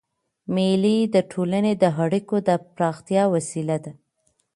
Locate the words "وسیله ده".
3.33-3.91